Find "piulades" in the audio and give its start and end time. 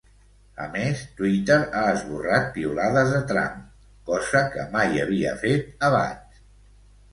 2.55-3.13